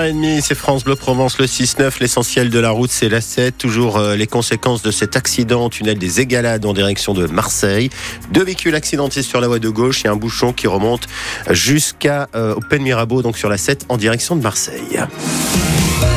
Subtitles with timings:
[0.00, 2.00] 6h30, c'est France Bleu Provence le 6-9.
[2.00, 3.58] L'essentiel de la route, c'est la 7.
[3.58, 7.90] Toujours euh, les conséquences de cet accident tunnel des Égalades en direction de Marseille.
[8.32, 11.06] Deux véhicules accidentés sur la voie de gauche et un bouchon qui remonte
[11.50, 15.00] jusqu'à euh, au Pen Mirabeau, donc sur la 7 en direction de Marseille.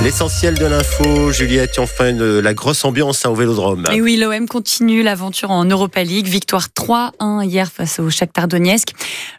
[0.04, 3.86] L'essentiel de l'info, Juliette, enfin la grosse ambiance hein, au Vélodrome.
[3.92, 6.28] Et oui, l'OM continue l'aventure en Europa League.
[6.28, 8.90] Victoire 3-1 hier face au Shakhtar Donetsk.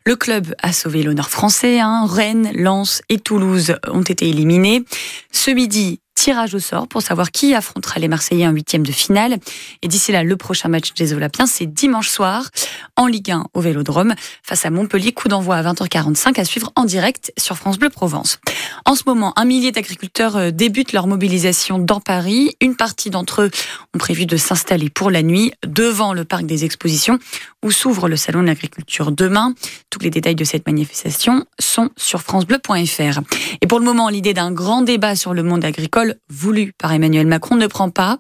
[0.06, 1.80] Le club a sauvé l'honneur français.
[1.80, 2.06] Hein.
[2.08, 4.84] Rennes, Lens et Toulouse ont été éliminés.
[5.32, 9.36] Ce midi, tirage au sort pour savoir qui affrontera les Marseillais en huitième de finale.
[9.82, 12.50] Et d'ici là, le prochain match des Olympiens, c'est dimanche soir
[12.96, 15.12] en Ligue 1 au Vélodrome face à Montpellier.
[15.12, 18.38] Coup d'envoi à 20h45 à suivre en direct sur France Bleu Provence.
[18.84, 22.56] En ce moment, un millier d'agriculteurs euh, débutent leur mobilisation dans Paris.
[22.60, 23.50] Une partie d'entre eux
[23.94, 27.18] ont prévu de s'installer pour la nuit devant le parc des expositions
[27.62, 29.54] où s'ouvre le salon de l'agriculture demain.
[29.90, 33.20] Tous les détails de cette manifestation sont sur francebleu.fr.
[33.60, 37.26] Et pour le moment, l'idée d'un grand débat sur le monde agricole voulu par Emmanuel
[37.26, 38.18] Macron ne prend pas.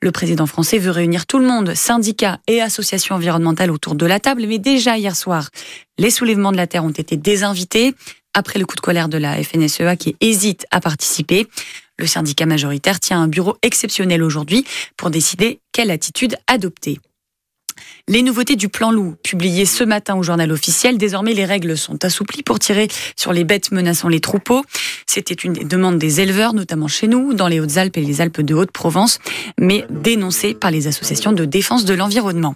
[0.00, 4.18] Le président français veut réunir tout le monde, syndicats et associations environnementales autour de la
[4.18, 5.48] table, mais déjà hier soir,
[5.96, 7.94] les soulèvements de la terre ont été désinvités
[8.34, 11.46] après le coup de colère de la FNSEA qui hésite à participer.
[11.98, 14.64] Le syndicat majoritaire tient un bureau exceptionnel aujourd'hui
[14.96, 16.98] pour décider quelle attitude adopter.
[18.08, 22.04] Les nouveautés du plan loup, publiées ce matin au journal officiel, désormais les règles sont
[22.04, 24.64] assouplies pour tirer sur les bêtes menaçant les troupeaux.
[25.06, 28.54] C'était une demande des éleveurs, notamment chez nous, dans les Hautes-Alpes et les Alpes de
[28.54, 29.18] Haute-Provence,
[29.58, 32.54] mais dénoncée par les associations de défense de l'environnement.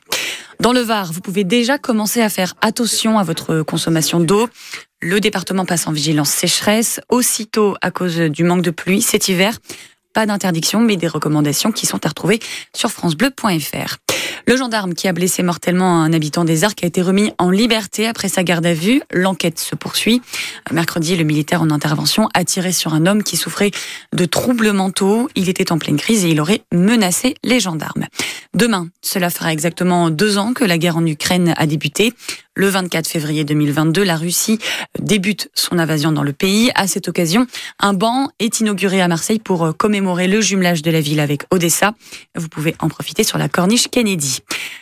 [0.60, 4.48] Dans le Var, vous pouvez déjà commencer à faire attention à votre consommation d'eau.
[5.00, 9.58] Le département passe en vigilance sécheresse, aussitôt à cause du manque de pluie cet hiver.
[10.14, 12.40] Pas d'interdiction, mais des recommandations qui sont à retrouver
[12.74, 13.98] sur francebleu.fr.
[14.48, 18.06] Le gendarme qui a blessé mortellement un habitant des Arcs a été remis en liberté
[18.06, 19.02] après sa garde à vue.
[19.12, 20.22] L'enquête se poursuit.
[20.70, 23.72] Mercredi, le militaire en intervention a tiré sur un homme qui souffrait
[24.12, 25.28] de troubles mentaux.
[25.34, 28.06] Il était en pleine crise et il aurait menacé les gendarmes.
[28.54, 32.14] Demain, cela fera exactement deux ans que la guerre en Ukraine a débuté.
[32.58, 34.58] Le 24 février 2022, la Russie
[34.98, 36.70] débute son invasion dans le pays.
[36.74, 37.46] À cette occasion,
[37.78, 41.92] un banc est inauguré à Marseille pour commémorer le jumelage de la ville avec Odessa.
[42.34, 44.40] Vous pouvez en profiter sur la corniche Kennedy.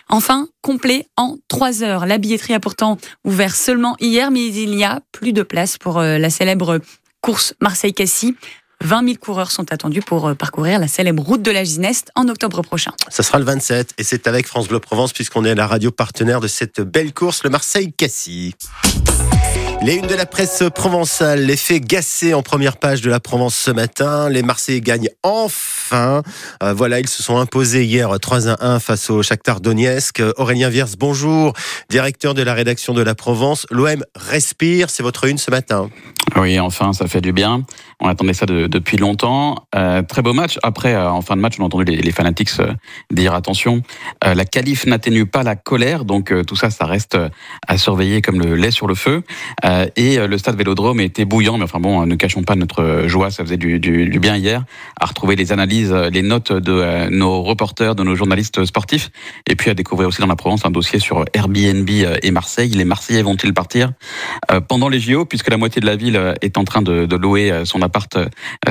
[0.09, 2.07] Enfin, complet en trois heures.
[2.07, 5.99] La billetterie a pourtant ouvert seulement hier, mais il y a plus de place pour
[5.99, 6.79] euh, la célèbre
[7.21, 8.37] course Marseille-Cassis.
[8.85, 12.29] 20 000 coureurs sont attendus pour euh, parcourir la célèbre route de la Gineste en
[12.29, 12.93] octobre prochain.
[13.09, 16.41] Ça sera le 27 et c'est avec France Bleu Provence puisqu'on est la radio partenaire
[16.41, 18.53] de cette belle course, le Marseille-Cassis.
[19.83, 23.71] Les unes de la presse provençale, l'effet gassé en première page de la Provence ce
[23.71, 24.31] matin.
[24.31, 26.23] Les Marseillais gagnent enfin.
[26.63, 30.23] Euh, voilà, ils se sont imposés hier 3 à 1 face au Shakhtar Donetsk.
[30.39, 31.53] Aurélien Viers, bonjour,
[31.91, 33.67] directeur de la rédaction de la Provence.
[33.71, 35.91] L'OM respire, c'est votre une ce matin.
[36.37, 37.65] Oui, enfin, ça fait du bien.
[38.01, 39.67] On attendait ça depuis longtemps.
[39.75, 40.59] Euh, très beau match.
[40.63, 42.51] Après, euh, en fin de match, on a entendu les, fanatiques
[43.11, 43.83] dire attention,
[44.23, 47.19] la qualif n'atténue pas la colère, donc tout ça, ça reste
[47.67, 49.23] à surveiller comme le lait sur le feu.
[49.65, 53.05] Euh, et euh, le stade Vélodrome était bouillant, mais enfin bon, ne cachons pas notre
[53.07, 54.65] joie, ça faisait du, du, bien hier
[55.01, 59.11] à retrouver les analyses, les notes de euh, nos reporters, de nos journalistes sportifs,
[59.47, 62.71] et puis à découvrir aussi dans la Provence un dossier sur Airbnb et Marseille.
[62.71, 63.93] Les Marseillais vont-ils partir
[64.69, 67.63] pendant les JO, puisque la moitié de la ville est en train de, de louer
[67.65, 68.19] son appart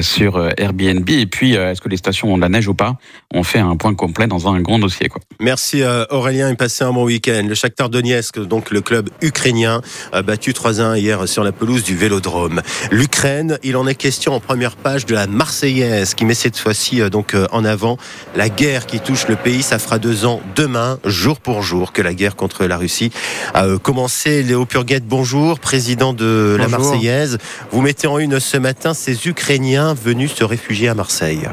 [0.02, 2.98] sur Airbnb, et puis est-ce que les stations ont de la neige ou pas?
[3.34, 5.08] On fait un point complet dans un grand dossier.
[5.08, 5.22] Quoi.
[5.40, 7.46] Merci Aurélien et passez un bon week-end.
[7.48, 9.82] Le Shakhtar Donetsk, donc le club ukrainien,
[10.12, 12.62] a battu 3 hier sur la pelouse du Vélodrome.
[12.92, 17.02] L'Ukraine, il en est question en première page de la Marseillaise qui met cette fois-ci
[17.02, 17.98] euh, donc euh, en avant
[18.36, 19.64] la guerre qui touche le pays.
[19.64, 23.12] Ça fera deux ans demain, jour pour jour, que la guerre contre la Russie
[23.54, 24.44] a euh, commencé.
[24.44, 27.38] Léo Purguette, bonjour, président de la Marseillaise.
[27.72, 31.50] Vous mettez en une ce matin ces Ukrainiens venus se réfugier à Marseille.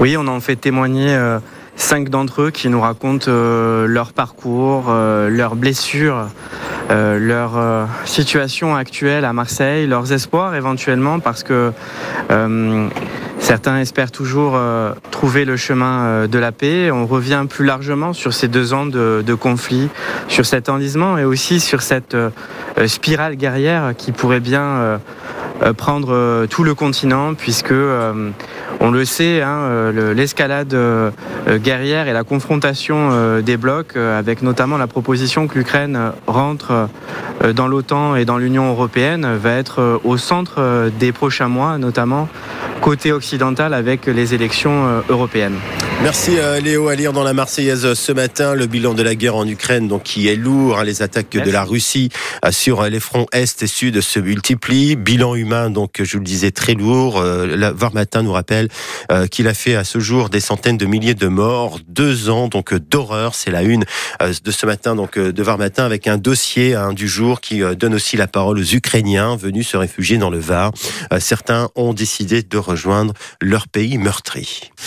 [0.00, 1.18] Oui, on en fait témoigner
[1.76, 6.26] cinq d'entre eux qui nous racontent leur parcours, leurs blessures,
[6.90, 11.72] euh, leur euh, situation actuelle à Marseille, leurs espoirs éventuellement, parce que
[12.30, 12.88] euh,
[13.38, 14.60] certains espèrent toujours
[15.10, 16.90] trouver le chemin de la paix.
[16.90, 19.88] On revient plus largement sur ces deux ans de, de conflit,
[20.28, 22.14] sur cet enlisement et aussi sur cette
[22.86, 25.00] spirale guerrière qui pourrait bien
[25.76, 27.74] prendre tout le continent, puisque
[28.80, 30.74] On le sait, hein, l'escalade
[31.48, 36.88] guerrière et la confrontation des blocs, avec notamment la proposition que l'Ukraine rentre
[37.54, 42.28] dans l'OTAN et dans l'Union européenne, va être au centre des prochains mois, notamment
[42.80, 45.58] côté occidental avec les élections européennes.
[46.02, 49.16] Merci euh, Léo à lire dans la Marseillaise euh, ce matin le bilan de la
[49.16, 52.08] guerre en Ukraine donc qui est lourd hein, les attaques de la Russie
[52.44, 56.24] euh, sur les fronts est et sud se multiplient bilan humain donc je vous le
[56.24, 58.67] disais très lourd la Matin nous rappelle
[59.30, 61.78] qu'il a fait à ce jour des centaines de milliers de morts.
[61.88, 63.34] Deux ans donc d'horreur.
[63.34, 63.84] C'est la une
[64.20, 67.94] de ce matin donc de Var Matin avec un dossier hein, du jour qui donne
[67.94, 70.72] aussi la parole aux Ukrainiens venus se réfugier dans le Var.
[71.18, 74.70] Certains ont décidé de rejoindre leur pays meurtri